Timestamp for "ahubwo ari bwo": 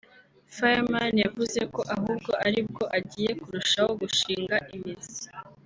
1.95-2.83